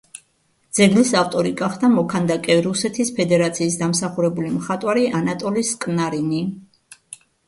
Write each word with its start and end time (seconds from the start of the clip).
ძეგლის 0.77 1.09
ავტორი 1.17 1.49
გახდა 1.57 1.89
მოქანდაკე, 1.97 2.55
რუსეთის 2.67 3.11
ფედერაციის 3.19 3.75
დამსახურებული 3.81 4.49
მხატვარი 4.55 5.05
ანატოლი 5.21 5.65
სკნარინი. 5.73 6.41